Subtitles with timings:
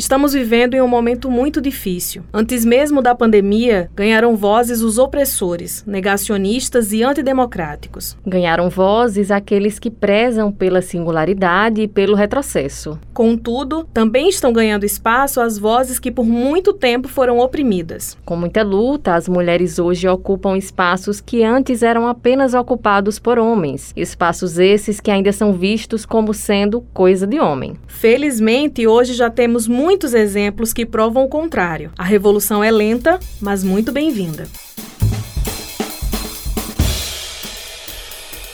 [0.00, 2.22] Estamos vivendo em um momento muito difícil.
[2.32, 8.16] Antes mesmo da pandemia, ganharam vozes os opressores, negacionistas e antidemocráticos.
[8.26, 12.98] Ganharam vozes aqueles que prezam pela singularidade e pelo retrocesso.
[13.12, 18.16] Contudo, também estão ganhando espaço as vozes que por muito tempo foram oprimidas.
[18.24, 23.92] Com muita luta, as mulheres hoje ocupam espaços que antes eram apenas ocupados por homens,
[23.94, 27.74] espaços esses que ainda são vistos como sendo coisa de homem.
[27.86, 31.90] Felizmente, hoje já temos muitos exemplos que provam o contrário.
[31.98, 34.46] A revolução é lenta, mas muito bem-vinda.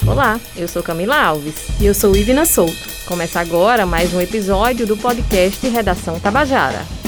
[0.06, 1.66] Olá, eu sou Camila Alves.
[1.78, 2.88] E eu sou Ivina Souto.
[3.06, 7.05] Começa agora mais um episódio do podcast Redação Tabajara.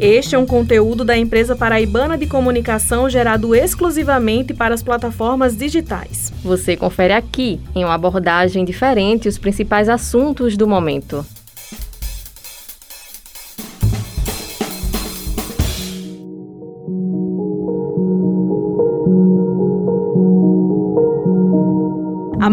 [0.00, 6.32] Este é um conteúdo da empresa paraibana de comunicação gerado exclusivamente para as plataformas digitais.
[6.44, 11.26] Você confere aqui, em uma abordagem diferente, os principais assuntos do momento.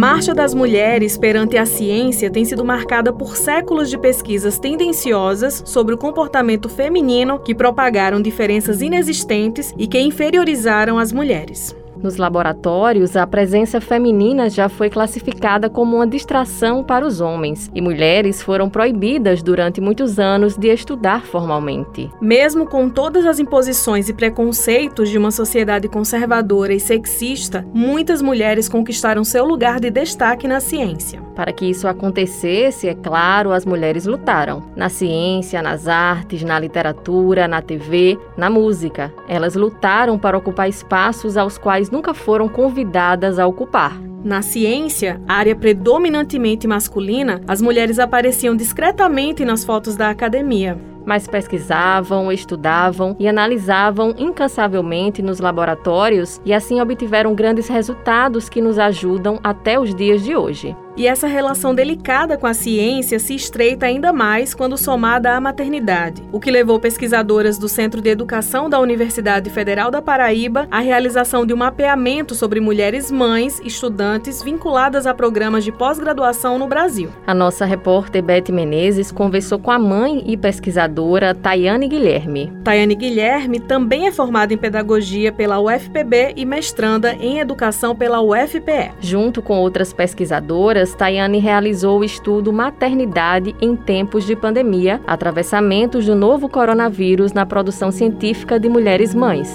[0.07, 5.95] Marcha das mulheres perante a ciência tem sido marcada por séculos de pesquisas tendenciosas sobre
[5.95, 11.75] o comportamento feminino que propagaram diferenças inexistentes e que inferiorizaram as mulheres.
[12.05, 17.81] Nos laboratórios, a presença feminina já foi classificada como uma distração para os homens, e
[17.81, 22.11] mulheres foram proibidas durante muitos anos de estudar formalmente.
[22.21, 28.69] Mesmo com todas as imposições e preconceitos de uma sociedade conservadora e sexista, muitas mulheres
[28.69, 31.25] conquistaram seu lugar de destaque na ciência.
[31.35, 34.63] Para que isso acontecesse, é claro, as mulheres lutaram.
[34.73, 39.13] Na ciência, nas artes, na literatura, na TV, na música.
[39.27, 43.97] Elas lutaram para ocupar espaços aos quais nunca foram convidadas a ocupar.
[44.21, 52.31] Na ciência, área predominantemente masculina, as mulheres apareciam discretamente nas fotos da academia mas pesquisavam,
[52.31, 59.79] estudavam e analisavam incansavelmente nos laboratórios e assim obtiveram grandes resultados que nos ajudam até
[59.79, 60.75] os dias de hoje.
[60.97, 66.23] E essa relação delicada com a ciência se estreita ainda mais quando somada à maternidade,
[66.31, 71.45] o que levou pesquisadoras do Centro de Educação da Universidade Federal da Paraíba à realização
[71.45, 77.09] de um mapeamento sobre mulheres mães, estudantes vinculadas a programas de pós-graduação no Brasil.
[77.27, 82.53] A nossa repórter Beth Menezes conversou com a mãe e pesquisadora Tayane Guilherme.
[82.63, 88.93] Tayane Guilherme também é formada em pedagogia pela UFPB e mestranda em educação pela UFPE.
[89.01, 96.15] Junto com outras pesquisadoras, Tayane realizou o estudo Maternidade em Tempos de Pandemia, atravessamentos do
[96.15, 99.49] novo coronavírus na produção científica de mulheres mães.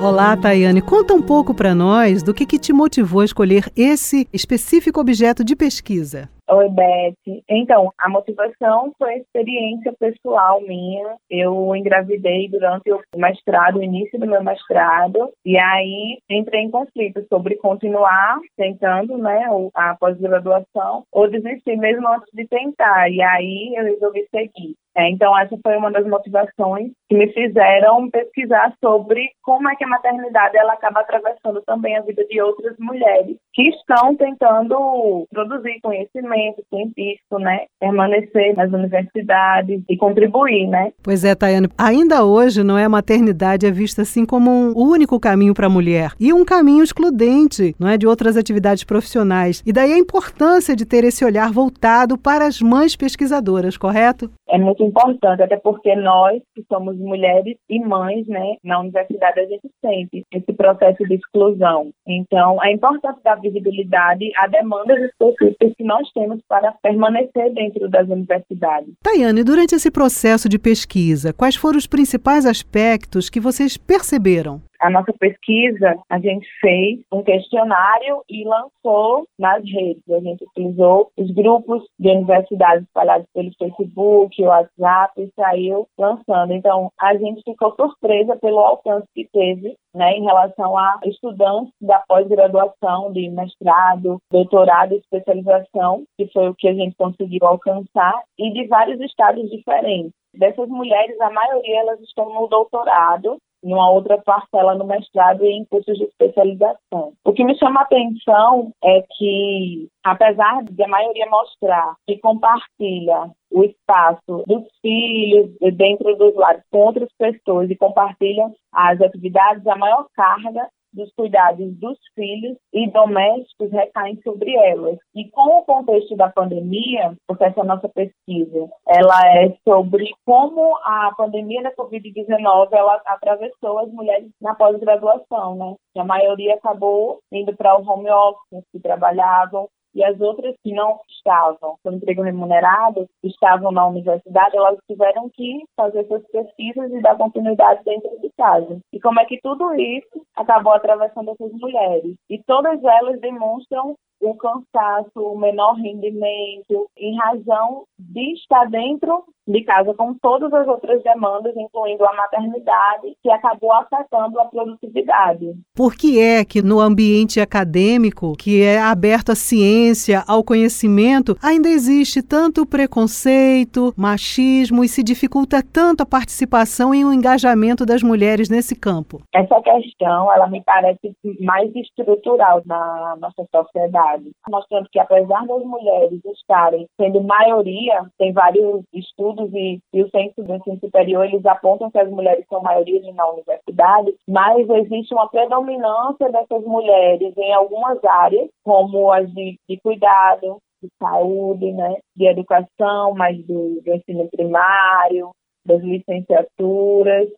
[0.00, 0.82] Olá, Tayane.
[0.82, 5.44] Conta um pouco para nós do que, que te motivou a escolher esse específico objeto
[5.44, 6.28] de pesquisa.
[6.46, 7.42] Oi, Beth.
[7.48, 11.16] Então, a motivação foi a experiência pessoal minha.
[11.30, 17.24] Eu engravidei durante o mestrado, o início do meu mestrado, e aí entrei em conflito
[17.30, 23.10] sobre continuar tentando, né, a pós-graduação, ou desistir mesmo antes de tentar.
[23.10, 24.76] E aí eu resolvi seguir.
[24.96, 29.84] É, então, essa foi uma das motivações que me fizeram pesquisar sobre como é que
[29.84, 35.80] a maternidade ela acaba atravessando também a vida de outras mulheres que estão tentando produzir
[35.82, 40.92] conhecimento científico, né, permanecer nas universidades e contribuir, né.
[41.02, 45.18] Pois é, Tayane, ainda hoje não é a maternidade é vista assim como um único
[45.18, 49.62] caminho para a mulher e um caminho excludente, não é, de outras atividades profissionais.
[49.66, 54.30] E daí a importância de ter esse olhar voltado para as mães pesquisadoras, correto?
[54.48, 59.46] É muito importante, até porque nós, que somos mulheres e mães, né, na universidade a
[59.46, 61.90] gente sente esse processo de exclusão.
[62.06, 68.08] Então, é importante dar visibilidade a demandas específicas que nós temos para permanecer dentro das
[68.08, 68.92] universidades.
[69.02, 74.60] Tayane, durante esse processo de pesquisa, quais foram os principais aspectos que vocês perceberam?
[74.84, 80.02] A nossa pesquisa, a gente fez um questionário e lançou nas redes.
[80.10, 86.52] A gente utilizou os grupos de universidades espalhados pelo Facebook, WhatsApp e saiu lançando.
[86.52, 92.00] Então, a gente ficou surpresa pelo alcance que teve né, em relação a estudantes da
[92.06, 98.52] pós-graduação, de mestrado, doutorado e especialização, que foi o que a gente conseguiu alcançar, e
[98.52, 100.12] de vários estados diferentes.
[100.34, 105.64] Dessas mulheres, a maioria elas estão no doutorado numa outra parcela no mestrado e em
[105.64, 107.12] cursos de especialização.
[107.24, 113.30] O que me chama a atenção é que, apesar de a maioria mostrar que compartilha
[113.50, 119.76] o espaço dos filhos dentro dos lares com outras pessoas e compartilham as atividades, a
[119.76, 124.98] maior carga dos cuidados dos filhos e domésticos recaem sobre elas.
[125.14, 131.12] E com o contexto da pandemia, porque essa nossa pesquisa, ela é sobre como a
[131.16, 135.74] pandemia da Covid-19 ela atravessou as mulheres na pós-graduação, né?
[135.96, 140.98] A maioria acabou indo para o home office, que trabalhavam, e as outras que não
[141.08, 147.16] estavam com emprego remunerado, estavam na universidade, elas tiveram que fazer suas pesquisas e dar
[147.16, 148.78] continuidade dentro de casa.
[148.92, 152.14] E como é que tudo isso acabou atravessando essas mulheres?
[152.28, 159.62] E todas elas demonstram o cansaço, o menor rendimento, em razão de estar dentro de
[159.62, 165.54] casa com todas as outras demandas, incluindo a maternidade, que acabou afetando a produtividade.
[165.74, 171.68] Por que é que no ambiente acadêmico, que é aberto à ciência, ao conhecimento, ainda
[171.68, 178.48] existe tanto preconceito, machismo e se dificulta tanto a participação e o engajamento das mulheres
[178.48, 179.20] nesse campo?
[179.34, 184.13] Essa questão, ela me parece mais estrutural na nossa sociedade,
[184.48, 190.42] mostrando que apesar das mulheres estarem sendo maioria, tem vários estudos e, e o censo
[190.42, 195.28] do ensino superior, eles apontam que as mulheres são maioria na universidade, mas existe uma
[195.28, 202.26] predominância dessas mulheres em algumas áreas, como as de, de cuidado, de saúde, né, de
[202.26, 205.30] educação, mais do, do ensino primário,
[205.66, 207.28] das licenciaturas,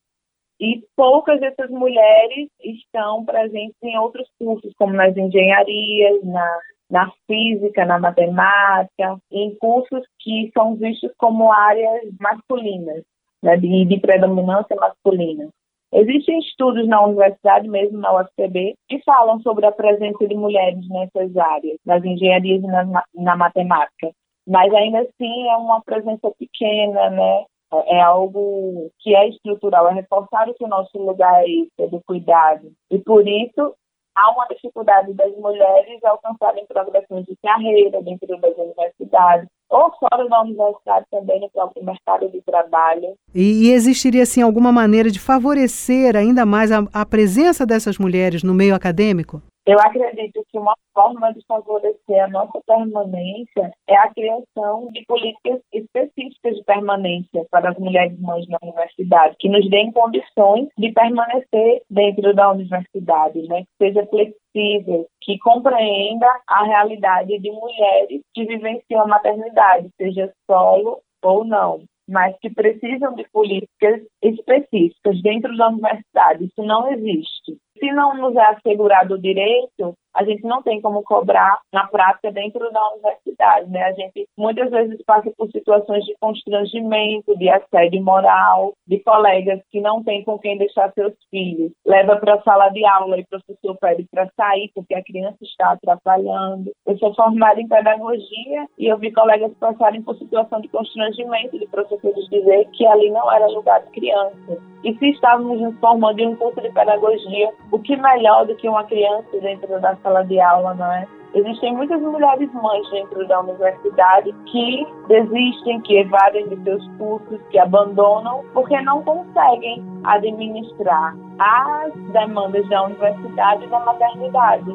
[0.60, 6.58] e poucas dessas mulheres estão presentes em outros cursos, como nas engenharias, na
[6.90, 13.02] na física, na matemática, em cursos que são vistos como áreas masculinas,
[13.42, 15.48] né, de, de predominância masculina.
[15.92, 21.36] Existem estudos na universidade, mesmo na UFPB, que falam sobre a presença de mulheres nessas
[21.36, 24.10] áreas, nas engenharias e na, na matemática.
[24.46, 27.44] Mas ainda assim é uma presença pequena, né?
[27.72, 32.00] É algo que é estrutural, é reforçar que o nosso lugar é esse, é do
[32.06, 32.72] cuidado.
[32.90, 33.74] E por isso
[34.16, 40.40] há uma dificuldade das mulheres alcançarem progressões de carreira dentro das universidades ou fora da
[40.40, 43.14] universidade também no próprio mercado de trabalho.
[43.34, 48.42] E, e existiria assim alguma maneira de favorecer ainda mais a, a presença dessas mulheres
[48.42, 49.42] no meio acadêmico?
[49.66, 55.60] Eu acredito que uma forma de favorecer a nossa permanência é a criação de políticas
[55.72, 61.82] específicas de permanência para as mulheres mães na universidade, que nos deem condições de permanecer
[61.90, 63.62] dentro da universidade, né?
[63.62, 71.00] que seja flexível, que compreenda a realidade de mulheres que vivenciam a maternidade, seja solo
[71.24, 76.44] ou não mas que precisam de políticas específicas dentro da universidade.
[76.44, 77.58] Isso não existe.
[77.78, 82.32] Se não nos é assegurado o direito, a gente não tem como cobrar na prática
[82.32, 83.82] dentro da universidade, né?
[83.84, 89.80] A gente muitas vezes passa por situações de constrangimento, de assédio moral, de colegas que
[89.80, 91.70] não têm com quem deixar seus filhos.
[91.84, 95.36] Leva para a sala de aula e o professor pede para sair porque a criança
[95.42, 96.72] está atrapalhando.
[96.86, 101.66] Eu sou formada em pedagogia e eu vi colegas passarem por situação de constrangimento, de
[101.66, 104.58] professores dizer que ali não era lugar de criança.
[104.82, 108.68] E se estávamos nos formando em um curso de pedagogia, o que melhor do que
[108.68, 111.06] uma criança dentro da sala de aula, não é?
[111.34, 117.58] Existem muitas mulheres mães dentro da universidade que desistem, que evadem de seus cursos, que
[117.58, 124.74] abandonam, porque não conseguem administrar as demandas da universidade e da maternidade.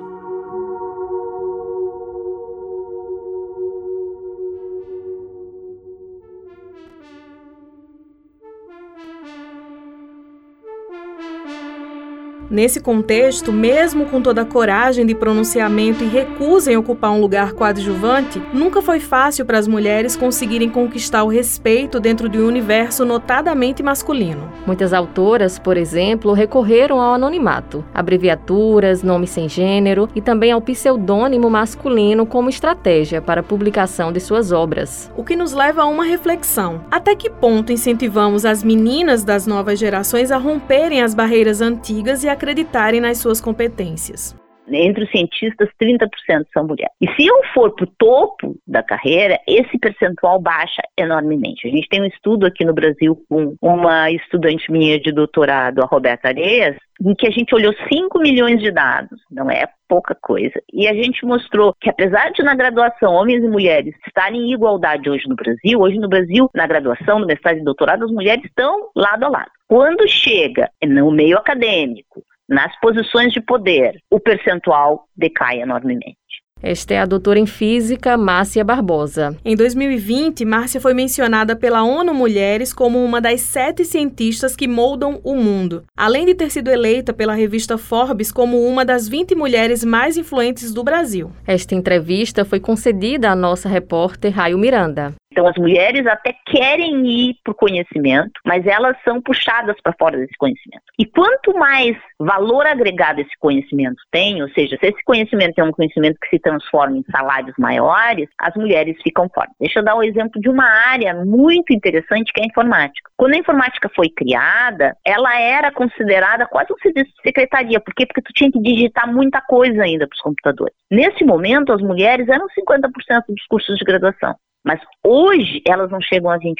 [12.51, 17.53] Nesse contexto, mesmo com toda a coragem de pronunciamento e recusa em ocupar um lugar
[17.53, 23.05] coadjuvante, nunca foi fácil para as mulheres conseguirem conquistar o respeito dentro de um universo
[23.05, 24.51] notadamente masculino.
[24.67, 31.49] Muitas autoras, por exemplo, recorreram ao anonimato, abreviaturas, nomes sem gênero e também ao pseudônimo
[31.49, 35.09] masculino como estratégia para a publicação de suas obras.
[35.15, 39.79] O que nos leva a uma reflexão: até que ponto incentivamos as meninas das novas
[39.79, 44.35] gerações a romperem as barreiras antigas e a acreditarem nas suas competências.
[44.67, 46.07] Entre os cientistas, 30%
[46.53, 46.93] são mulheres.
[47.01, 51.67] E se eu for para o topo da carreira, esse percentual baixa enormemente.
[51.67, 55.85] A gente tem um estudo aqui no Brasil com uma estudante minha de doutorado, a
[55.85, 60.61] Roberta Areias, em que a gente olhou 5 milhões de dados, não é pouca coisa.
[60.71, 65.09] E a gente mostrou que, apesar de na graduação homens e mulheres estarem em igualdade
[65.09, 68.89] hoje no Brasil, hoje no Brasil, na graduação, no mestrado e doutorado, as mulheres estão
[68.95, 69.51] lado a lado.
[69.67, 76.17] Quando chega no meio acadêmico, nas posições de poder, o percentual decai enormemente.
[76.61, 79.35] Esta é a doutora em física Márcia Barbosa.
[79.43, 85.19] Em 2020, Márcia foi mencionada pela ONU Mulheres como uma das sete cientistas que moldam
[85.23, 89.83] o mundo, além de ter sido eleita pela revista Forbes como uma das 20 mulheres
[89.83, 91.31] mais influentes do Brasil.
[91.47, 95.15] Esta entrevista foi concedida à nossa repórter Raio Miranda.
[95.31, 100.17] Então, as mulheres até querem ir para o conhecimento, mas elas são puxadas para fora
[100.17, 100.83] desse conhecimento.
[100.99, 105.71] E quanto mais valor agregado esse conhecimento tem, ou seja, se esse conhecimento é um
[105.71, 109.55] conhecimento que se transforma em salários maiores, as mulheres ficam fortes.
[109.59, 113.09] Deixa eu dar um exemplo de uma área muito interessante que é a informática.
[113.15, 117.79] Quando a informática foi criada, ela era considerada quase um serviço de secretaria.
[117.79, 118.05] Por quê?
[118.05, 120.75] Porque tu tinha que digitar muita coisa ainda para os computadores.
[120.89, 122.89] Nesse momento, as mulheres eram 50%
[123.29, 124.35] dos cursos de graduação.
[124.65, 126.55] Mas hoje elas não chegam a 20%.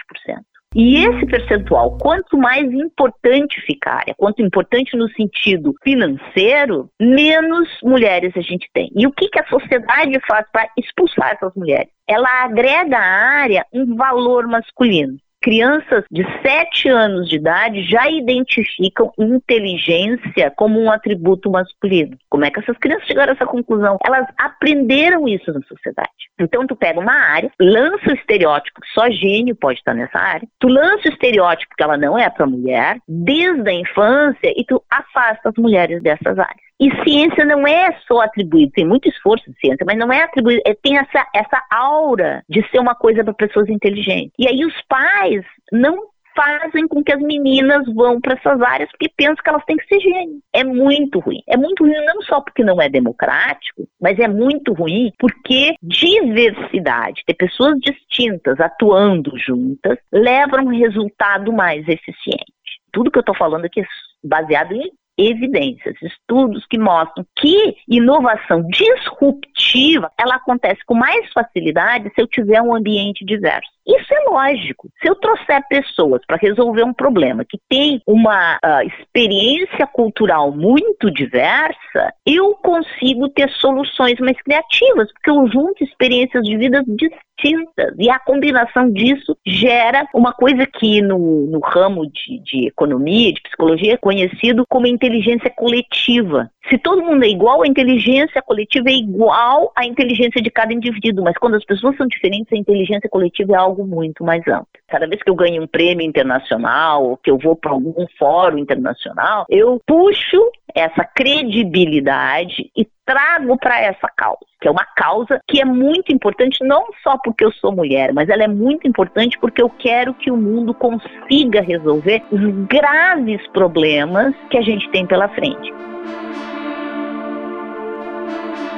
[0.74, 8.32] E esse percentual, quanto mais importante ficar, é quanto importante no sentido financeiro, menos mulheres
[8.38, 8.90] a gente tem.
[8.96, 11.90] E o que, que a sociedade faz para expulsar essas mulheres?
[12.08, 19.12] Ela agrega à área um valor masculino crianças de 7 anos de idade já identificam
[19.18, 22.18] inteligência como um atributo masculino.
[22.30, 23.98] Como é que essas crianças chegaram a essa conclusão?
[24.06, 26.10] Elas aprenderam isso na sociedade.
[26.40, 30.48] Então tu pega uma área, lança o estereótipo que só gênio pode estar nessa área,
[30.60, 34.82] tu lança o estereótipo que ela não é para mulher desde a infância e tu
[34.90, 36.71] afasta as mulheres dessas áreas.
[36.82, 40.64] E ciência não é só atribuído, tem muito esforço de ciência, mas não é atribuído,
[40.66, 44.34] é, tem essa, essa aura de ser uma coisa para pessoas inteligentes.
[44.40, 49.12] E aí os pais não fazem com que as meninas vão para essas áreas porque
[49.16, 50.40] pensam que elas têm que ser gênio.
[50.52, 51.42] É muito ruim.
[51.48, 57.22] É muito ruim não só porque não é democrático, mas é muito ruim porque diversidade,
[57.28, 62.52] ter pessoas distintas atuando juntas, leva a um resultado mais eficiente.
[62.92, 63.86] Tudo que eu estou falando aqui é
[64.24, 64.90] baseado em
[65.30, 72.62] evidências, estudos que mostram que inovação disruptiva ela acontece com mais facilidade se eu tiver
[72.62, 73.70] um ambiente diverso.
[73.86, 74.90] Isso é lógico.
[75.02, 81.12] Se eu trouxer pessoas para resolver um problema que tem uma uh, experiência cultural muito
[81.12, 87.96] diversa, eu consigo ter soluções mais criativas, porque eu junto experiências de vida distintas.
[87.98, 93.42] E a combinação disso gera uma coisa que no, no ramo de, de economia, de
[93.42, 96.50] psicologia, é conhecido como inteligência coletiva.
[96.70, 101.24] Se todo mundo é igual, a inteligência coletiva é igual à inteligência de cada indivíduo,
[101.24, 104.68] mas quando as pessoas são diferentes, a inteligência coletiva é algo muito mais amplo.
[104.88, 108.58] Cada vez que eu ganho um prêmio internacional ou que eu vou para algum fórum
[108.58, 110.38] internacional, eu puxo
[110.76, 116.64] essa credibilidade e trago para essa causa, que é uma causa que é muito importante
[116.64, 120.32] não só porque eu sou mulher, mas ela é muito importante porque eu quero que
[120.32, 125.74] o mundo consiga resolver os graves problemas que a gente tem pela frente.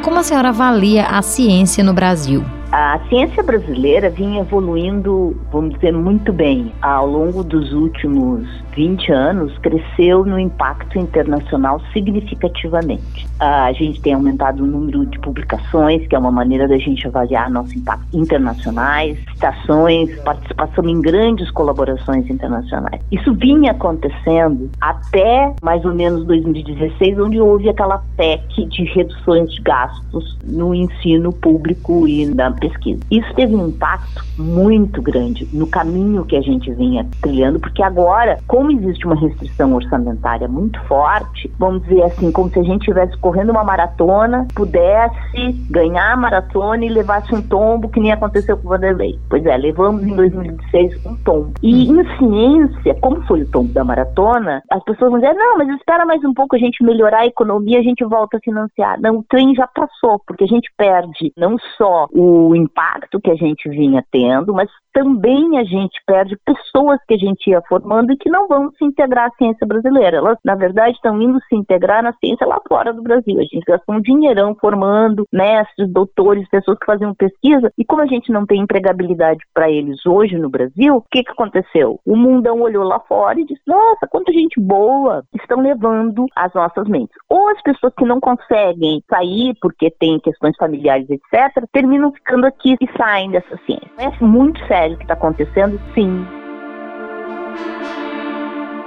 [0.03, 2.43] Como a senhora avalia a ciência no Brasil?
[2.75, 6.73] A ciência brasileira vinha evoluindo, vamos dizer, muito bem.
[6.81, 13.27] Ao longo dos últimos 20 anos, cresceu no impacto internacional significativamente.
[13.39, 17.47] A gente tem aumentado o número de publicações, que é uma maneira da gente avaliar
[17.51, 22.99] nosso impacto internacionais, citações, participação em grandes colaborações internacionais.
[23.11, 29.61] Isso vinha acontecendo até mais ou menos 2016, onde houve aquela PEC de reduções de
[29.61, 33.01] gastos no ensino público e na pesquisa.
[33.11, 38.39] Isso teve um impacto muito grande no caminho que a gente vinha trilhando, porque agora,
[38.47, 43.17] como existe uma restrição orçamentária muito forte, vamos dizer assim, como se a gente estivesse
[43.17, 48.67] correndo uma maratona, pudesse ganhar a maratona e levasse um tombo, que nem aconteceu com
[48.67, 49.19] o Vanderlei.
[49.29, 51.53] Pois é, levamos em 2016 um tombo.
[51.61, 55.67] E em ciência, como foi o tombo da maratona, as pessoas vão dizer, não, mas
[55.69, 58.99] espera mais um pouco a gente melhorar a economia, a gente volta a financiar.
[59.01, 63.31] Não, o trem já passou, porque a gente perde não só o o impacto que
[63.31, 68.13] a gente vinha tendo, mas também a gente perde pessoas que a gente ia formando
[68.13, 70.17] e que não vão se integrar à ciência brasileira.
[70.17, 73.39] Elas, na verdade, estão indo se integrar na ciência lá fora do Brasil.
[73.39, 78.05] A gente gastou um dinheirão formando mestres, doutores, pessoas que faziam pesquisa, e como a
[78.05, 81.99] gente não tem empregabilidade para eles hoje no Brasil, o que, que aconteceu?
[82.05, 86.87] O mundão olhou lá fora e disse: nossa, quanta gente boa estão levando as nossas
[86.87, 87.15] mentes.
[87.29, 92.75] Ou as pessoas que não conseguem sair porque têm questões familiares, etc., terminam ficando aqui
[92.79, 93.89] e saem dessa ciência.
[93.97, 96.25] É muito sério sério que está acontecendo, sim.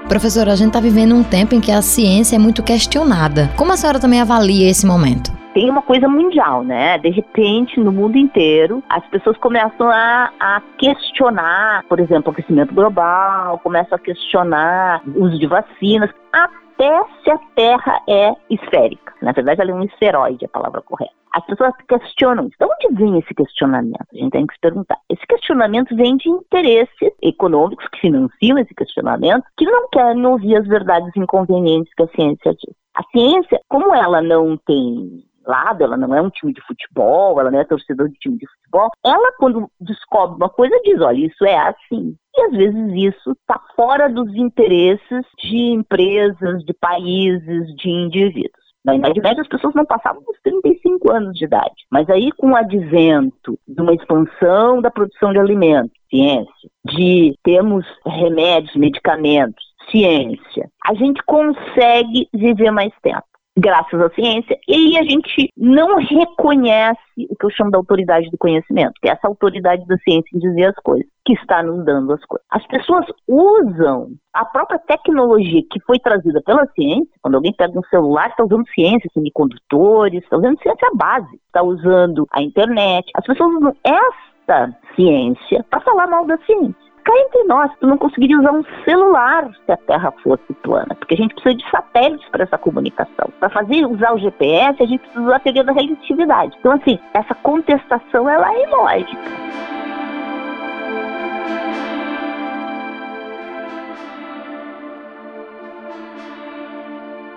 [0.08, 3.50] Professora, a gente está vivendo um tempo em que a ciência é muito questionada.
[3.56, 5.34] Como a senhora também avalia esse momento?
[5.52, 6.98] tem uma coisa mundial, né?
[6.98, 12.74] De repente, no mundo inteiro, as pessoas começam a, a questionar, por exemplo, o aquecimento
[12.74, 19.14] global, começam a questionar o uso de vacinas, até se a Terra é esférica.
[19.22, 21.14] Na verdade, ela é um esferoide, a palavra correta.
[21.36, 22.48] As pessoas questionam.
[22.48, 24.06] De onde vem esse questionamento?
[24.10, 24.96] A gente tem que se perguntar.
[25.10, 30.66] Esse questionamento vem de interesses econômicos que financiam esse questionamento, que não querem ouvir as
[30.66, 32.74] verdades inconvenientes que a ciência diz.
[32.94, 37.50] A ciência, como ela não tem lado, ela não é um time de futebol, ela
[37.50, 41.44] não é torcedor de time de futebol, ela quando descobre uma coisa diz, olha, isso
[41.44, 42.16] é assim.
[42.34, 48.65] E às vezes isso está fora dos interesses de empresas, de países, de indivíduos.
[48.86, 51.74] Na Idade Média, as pessoas não passavam dos 35 anos de idade.
[51.90, 57.84] Mas aí, com o advento de uma expansão da produção de alimentos, ciência, de termos
[58.06, 65.50] remédios, medicamentos, ciência, a gente consegue viver mais tempo graças à ciência, e a gente
[65.56, 69.96] não reconhece o que eu chamo da autoridade do conhecimento, que é essa autoridade da
[69.98, 72.46] ciência em dizer as coisas, que está nos dando as coisas.
[72.50, 77.84] As pessoas usam a própria tecnologia que foi trazida pela ciência, quando alguém pega um
[77.84, 83.50] celular, está usando ciência, semicondutores, está usando ciência base, está usando a internet, as pessoas
[83.54, 88.52] usam essa ciência para falar mal da ciência cá entre nós, tu não conseguiria usar
[88.52, 92.58] um celular se a Terra fosse plana, porque a gente precisa de satélites para essa
[92.58, 93.30] comunicação.
[93.38, 96.56] Para fazer usar o GPS, a gente precisa usar a teoria da relatividade.
[96.58, 99.46] Então, assim, essa contestação ela é ilógica.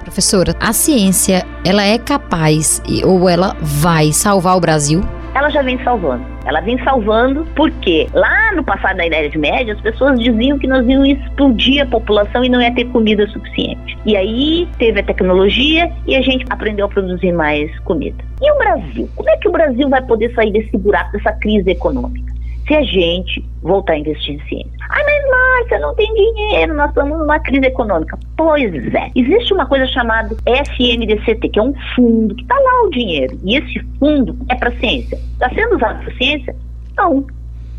[0.03, 5.01] Professora, a ciência, ela é capaz ou ela vai salvar o Brasil?
[5.39, 6.23] Ela já vem salvando.
[6.45, 10.85] Ela vem salvando porque lá no passado da Idade Média as pessoas diziam que nós
[10.87, 13.97] íamos explodir a população e não ia ter comida suficiente.
[14.05, 18.17] E aí teve a tecnologia e a gente aprendeu a produzir mais comida.
[18.41, 19.09] E o Brasil?
[19.15, 22.38] Como é que o Brasil vai poder sair desse buraco, dessa crise econômica?
[22.69, 24.71] Se a gente voltar a investir em ciência.
[24.91, 28.15] Ai, mas Márcia, não tem dinheiro, nós estamos numa crise econômica.
[28.37, 29.09] Pois é.
[29.15, 33.39] Existe uma coisa chamada FNDCT, que é um fundo, que está lá o dinheiro.
[33.43, 35.17] E esse fundo é para ciência.
[35.33, 36.55] Está sendo usado para ciência?
[36.95, 37.25] Não.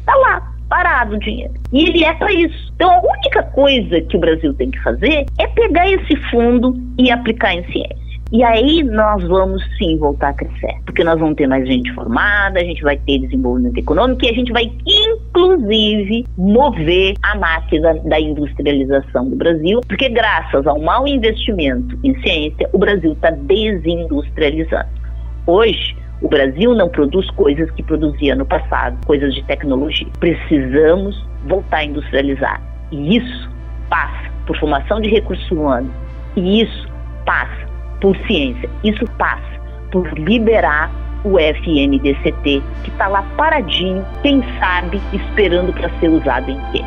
[0.00, 1.54] Está lá, parado o dinheiro.
[1.72, 2.72] E ele é para isso.
[2.74, 7.12] Então a única coisa que o Brasil tem que fazer é pegar esse fundo e
[7.12, 8.09] aplicar em ciência.
[8.32, 12.60] E aí nós vamos sim voltar a crescer, porque nós vamos ter mais gente formada,
[12.60, 18.20] a gente vai ter desenvolvimento econômico e a gente vai inclusive mover a máquina da
[18.20, 24.88] industrialização do Brasil, porque graças ao mau investimento em ciência, o Brasil está desindustrializando.
[25.44, 30.06] Hoje, o Brasil não produz coisas que produzia no passado, coisas de tecnologia.
[30.20, 32.62] Precisamos voltar a industrializar.
[32.92, 33.50] E isso
[33.88, 35.90] passa por formação de recursos humanos.
[36.36, 36.88] E isso
[37.24, 37.69] passa
[38.00, 38.68] por ciência.
[38.82, 39.60] Isso passa
[39.90, 40.90] por liberar
[41.24, 46.82] o FNDCT, que está lá paradinho, quem sabe, esperando para ser usado em quê?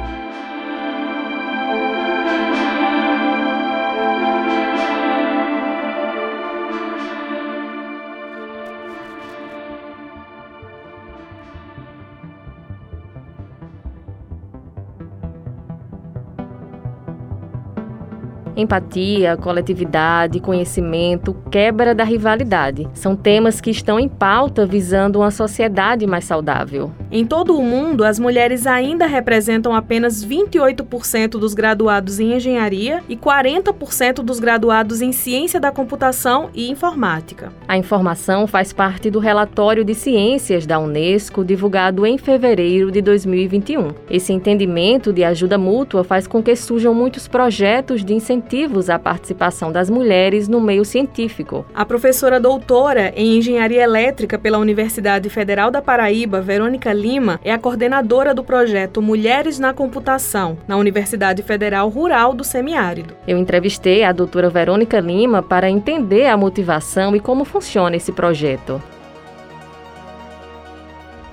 [18.55, 22.87] Empatia, coletividade, conhecimento, quebra da rivalidade.
[22.93, 26.91] São temas que estão em pauta visando uma sociedade mais saudável.
[27.13, 33.15] Em todo o mundo, as mulheres ainda representam apenas 28% dos graduados em engenharia e
[33.15, 37.54] 40% dos graduados em ciência da computação e informática.
[37.67, 43.93] A informação faz parte do relatório de ciências da Unesco divulgado em fevereiro de 2021.
[44.10, 48.97] Esse entendimento de ajuda mútua faz com que surjam muitos projetos de incentivo incentivos à
[48.97, 51.65] participação das mulheres no meio científico.
[51.73, 57.59] A professora doutora em Engenharia Elétrica pela Universidade Federal da Paraíba, Verônica Lima, é a
[57.59, 63.13] coordenadora do projeto Mulheres na Computação, na Universidade Federal Rural do Semiárido.
[63.27, 68.81] Eu entrevistei a doutora Verônica Lima para entender a motivação e como funciona esse projeto.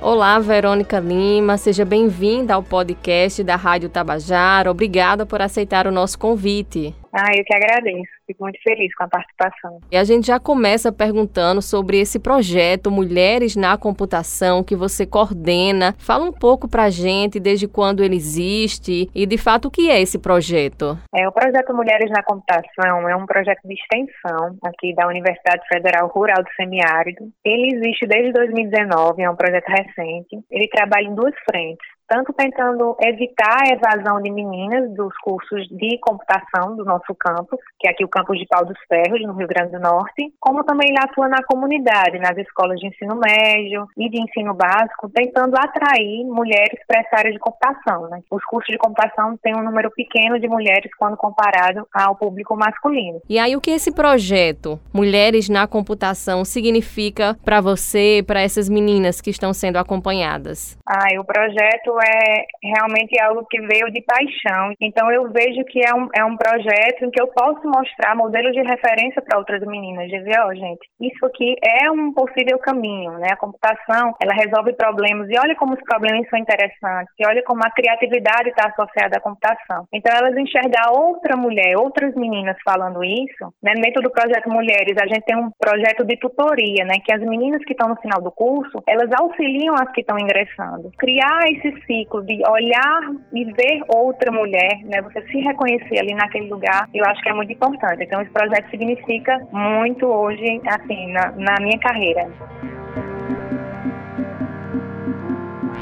[0.02, 4.72] Olá, Verônica Lima, seja bem-vinda ao podcast da Rádio Tabajara.
[4.72, 6.96] Obrigada por aceitar o nosso convite.
[7.12, 8.10] Ah, eu que agradeço.
[8.26, 9.80] Fico muito feliz com a participação.
[9.90, 15.94] E a gente já começa perguntando sobre esse projeto Mulheres na Computação que você coordena.
[15.98, 19.90] Fala um pouco para a gente desde quando ele existe e, de fato, o que
[19.90, 20.98] é esse projeto?
[21.14, 26.08] É, o projeto Mulheres na Computação é um projeto de extensão aqui da Universidade Federal
[26.08, 27.28] Rural do Semiárido.
[27.44, 30.38] Ele existe desde 2019, é um projeto recente.
[30.50, 31.86] Ele trabalha em duas frentes.
[32.10, 37.86] Tanto tentando evitar a evasão de meninas dos cursos de computação do nosso campus, que
[37.86, 40.88] é aqui o campus de Pau dos Ferros, no Rio Grande do Norte, como também
[40.90, 46.24] ele atua na comunidade, nas escolas de ensino médio e de ensino básico, tentando atrair
[46.24, 48.08] mulheres para essa área de computação.
[48.08, 48.20] Né?
[48.28, 53.20] Os cursos de computação têm um número pequeno de mulheres quando comparado ao público masculino.
[53.28, 59.20] E aí, o que esse projeto Mulheres na Computação significa para você, para essas meninas
[59.20, 60.76] que estão sendo acompanhadas?
[60.84, 64.72] Ah, o projeto é realmente algo que veio de paixão.
[64.80, 68.50] Então, eu vejo que é um, é um projeto em que eu posso mostrar modelo
[68.52, 70.08] de referência para outras meninas.
[70.08, 73.28] Dizer, ó, oh, gente, isso aqui é um possível caminho, né?
[73.32, 75.28] A computação, ela resolve problemas.
[75.30, 77.12] E olha como os problemas são interessantes.
[77.18, 79.86] E olha como a criatividade está associada à computação.
[79.92, 83.72] Então, elas enxergar outra mulher, outras meninas falando isso, né?
[83.80, 86.94] Dentro do projeto Mulheres, a gente tem um projeto de tutoria, né?
[87.04, 90.90] Que as meninas que estão no final do curso, elas auxiliam as que estão ingressando.
[90.98, 93.00] Criar esse ciclo de olhar
[93.34, 95.02] e ver outra mulher, né?
[95.02, 98.04] Você se reconhecer ali naquele lugar, eu acho que é muito importante.
[98.04, 102.30] Então, esse projeto significa muito hoje, assim, na, na minha carreira.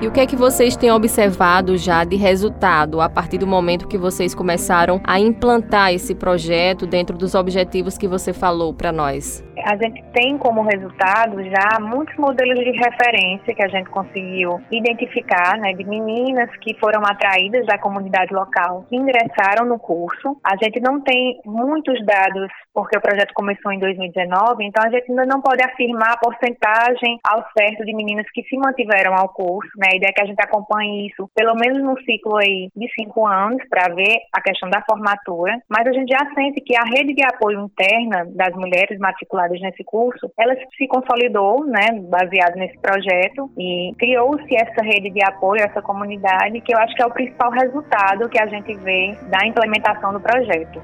[0.00, 3.88] E o que é que vocês têm observado já de resultado a partir do momento
[3.88, 9.44] que vocês começaram a implantar esse projeto dentro dos objetivos que você falou para nós?
[9.64, 15.58] a gente tem como resultado já muitos modelos de referência que a gente conseguiu identificar,
[15.58, 20.40] né, de meninas que foram atraídas da comunidade local, que ingressaram no curso.
[20.42, 25.10] A gente não tem muitos dados porque o projeto começou em 2019, então a gente
[25.10, 29.70] ainda não pode afirmar a porcentagem ao certo de meninas que se mantiveram ao curso.
[29.76, 29.87] Né?
[29.88, 33.26] A ideia é que a gente acompanhe isso pelo menos no ciclo aí de cinco
[33.26, 37.14] anos para ver a questão da formatura, mas a gente já sente que a rede
[37.14, 43.50] de apoio interna das mulheres matriculadas nesse curso, ela se consolidou, né, baseado nesse projeto
[43.58, 47.50] e criou-se essa rede de apoio, essa comunidade, que eu acho que é o principal
[47.50, 50.82] resultado que a gente vê da implementação do projeto.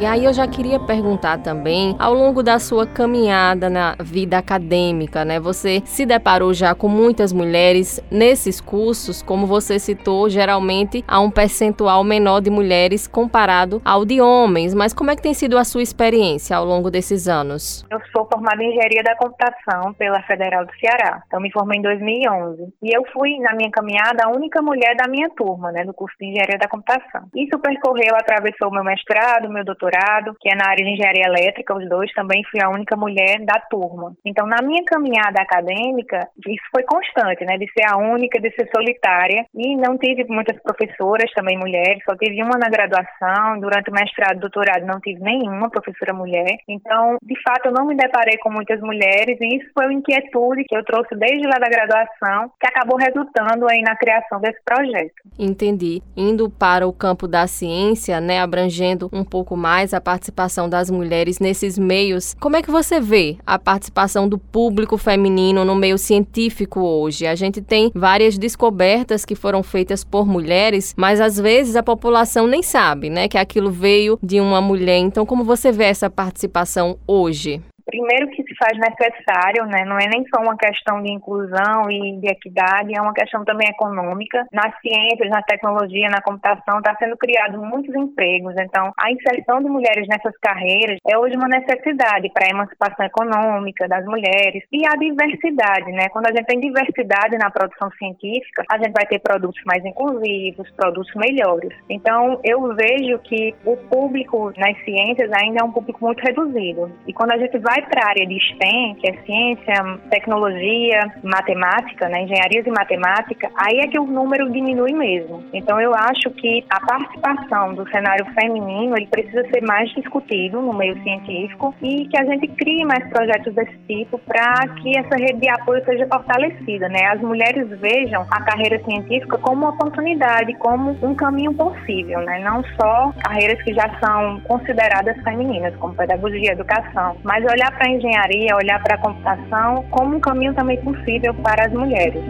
[0.00, 5.26] E aí eu já queria perguntar também, ao longo da sua caminhada na vida acadêmica,
[5.26, 5.38] né?
[5.38, 11.30] Você se deparou já com muitas mulheres nesses cursos, como você citou, geralmente há um
[11.30, 15.64] percentual menor de mulheres comparado ao de homens, mas como é que tem sido a
[15.64, 17.84] sua experiência ao longo desses anos?
[17.90, 21.22] Eu sou formada em Engenharia da Computação pela Federal do Ceará.
[21.26, 25.06] Então me formei em 2011 e eu fui na minha caminhada a única mulher da
[25.06, 27.28] minha turma, né, do curso de Engenharia da Computação.
[27.36, 31.76] Isso percorreu, atravessou meu mestrado, meu doutorado doutorado, que é na área de engenharia elétrica,
[31.76, 34.14] os dois também fui a única mulher da turma.
[34.24, 38.68] Então, na minha caminhada acadêmica, isso foi constante, né, de ser a única, de ser
[38.74, 43.94] solitária, e não tive muitas professoras também mulheres, só tive uma na graduação, durante o
[43.94, 46.56] mestrado doutorado não tive nenhuma professora mulher.
[46.68, 50.64] Então, de fato, eu não me deparei com muitas mulheres, e isso foi uma inquietude
[50.64, 55.14] que eu trouxe desde lá da graduação, que acabou resultando aí na criação desse projeto.
[55.38, 56.02] Entendi.
[56.16, 60.90] Indo para o campo da ciência, né, abrangendo um pouco mais mais a participação das
[60.90, 62.36] mulheres nesses meios.
[62.38, 67.26] Como é que você vê a participação do público feminino no meio científico hoje?
[67.26, 72.46] A gente tem várias descobertas que foram feitas por mulheres, mas às vezes a população
[72.46, 74.98] nem sabe, né, que aquilo veio de uma mulher.
[74.98, 77.62] Então, como você vê essa participação hoje?
[77.90, 79.84] Primeiro que se faz necessário, né?
[79.84, 83.68] Não é nem só uma questão de inclusão e de equidade, é uma questão também
[83.68, 84.46] econômica.
[84.52, 88.54] Nas ciências, na tecnologia, na computação, está sendo criado muitos empregos.
[88.58, 93.88] Então, a inserção de mulheres nessas carreiras é hoje uma necessidade para a emancipação econômica
[93.88, 96.08] das mulheres e a diversidade, né?
[96.10, 100.70] Quando a gente tem diversidade na produção científica, a gente vai ter produtos mais inclusivos,
[100.76, 101.72] produtos melhores.
[101.88, 106.90] Então, eu vejo que o público nas ciências ainda é um público muito reduzido.
[107.06, 111.00] E quando a gente vai vai para a área de STEM, que é ciência, tecnologia,
[111.22, 115.42] matemática, né, engenharias e matemática, aí é que o número diminui mesmo.
[115.52, 120.74] Então eu acho que a participação do cenário feminino ele precisa ser mais discutido no
[120.74, 125.40] meio científico e que a gente crie mais projetos desse tipo para que essa rede
[125.40, 127.06] de apoio seja fortalecida, né?
[127.12, 132.40] As mulheres vejam a carreira científica como uma oportunidade, como um caminho possível, né?
[132.40, 137.88] Não só carreiras que já são consideradas femininas, como pedagogia educação, mas olhar olhar para
[137.88, 142.22] a engenharia, olhar para a computação como um caminho também possível para as mulheres.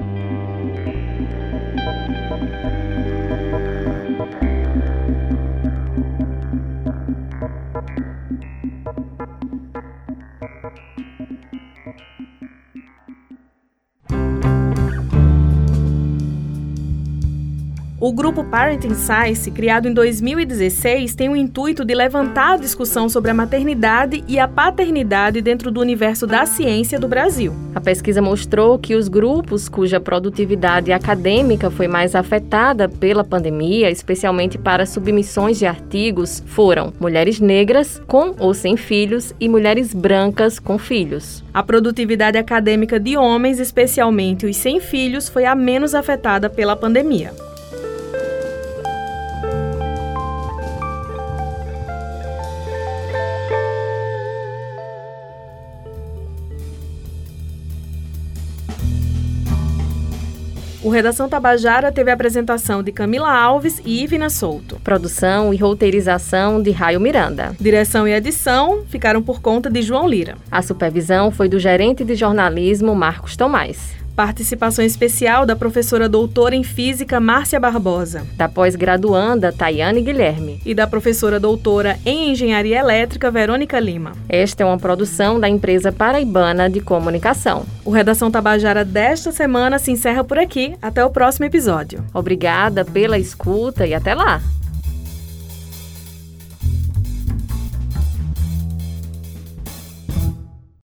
[18.02, 23.30] O grupo Parenting Science, criado em 2016, tem o intuito de levantar a discussão sobre
[23.30, 27.52] a maternidade e a paternidade dentro do universo da ciência do Brasil.
[27.74, 34.56] A pesquisa mostrou que os grupos cuja produtividade acadêmica foi mais afetada pela pandemia, especialmente
[34.56, 40.78] para submissões de artigos, foram mulheres negras com ou sem filhos e mulheres brancas com
[40.78, 41.44] filhos.
[41.52, 47.49] A produtividade acadêmica de homens, especialmente os sem filhos, foi a menos afetada pela pandemia.
[60.90, 64.80] O Redação Tabajara teve a apresentação de Camila Alves e Ivina Souto.
[64.82, 67.54] Produção e roteirização de Raio Miranda.
[67.60, 70.36] Direção e edição ficaram por conta de João Lira.
[70.50, 73.99] A supervisão foi do gerente de jornalismo Marcos Tomás.
[74.14, 78.26] Participação especial da professora doutora em Física Márcia Barbosa.
[78.36, 80.60] Da pós-graduanda Tayane Guilherme.
[80.64, 84.12] E da professora doutora em Engenharia Elétrica Verônica Lima.
[84.28, 87.64] Esta é uma produção da empresa paraibana de comunicação.
[87.84, 90.74] O Redação Tabajara desta semana se encerra por aqui.
[90.82, 92.04] Até o próximo episódio.
[92.12, 94.40] Obrigada pela escuta e até lá!